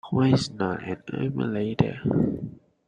[0.11, 2.01] Wine is not an emulator.